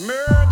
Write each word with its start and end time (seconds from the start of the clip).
Man. 0.00 0.47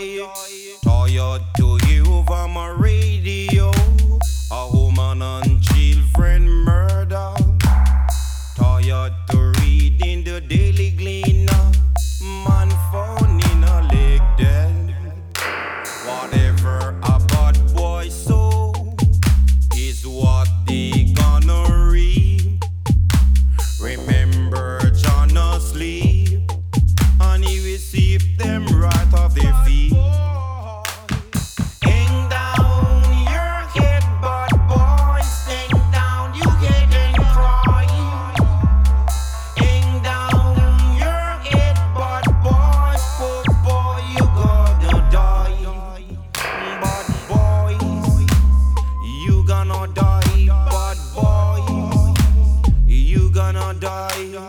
Tired 0.00 1.42
to 1.58 1.76
hear 1.84 2.06
over 2.06 2.48
my 2.48 2.68
radio. 2.68 3.70
A 4.50 4.70
woman 4.72 5.20
and 5.20 5.62
children. 5.62 6.59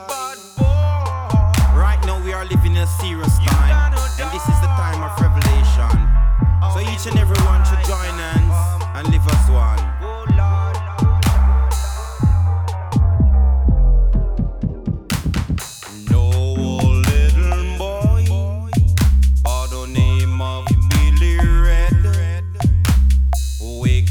Bad 0.08 0.38
boy. 0.58 1.76
Right 1.78 2.00
now 2.06 2.24
we 2.24 2.32
are 2.34 2.46
living 2.46 2.78
a 2.78 2.88
serious 2.88 3.38
time, 3.40 3.94
and 4.20 4.32
this 4.32 4.44
is 4.44 4.60
the 4.62 4.72
time 4.80 5.04
of 5.04 5.12
revelation. 5.20 5.98
So 6.72 6.80
each 6.80 7.08
and 7.12 7.20
everyone 7.20 7.66
should 7.66 7.84
join 7.86 8.16
hands 8.16 8.56
and 8.96 9.08
live 9.12 9.28
as 9.28 9.50
one. 9.52 9.92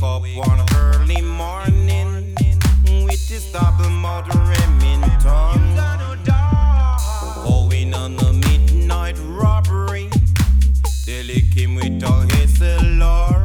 Up 0.03 0.23
one 0.35 0.65
early 0.77 1.21
morning 1.21 2.35
with 3.05 3.29
this 3.29 3.53
double 3.53 3.91
moderate. 3.91 4.50
Ми 11.71 12.01
то 12.01 12.27
гисело. 12.29 13.40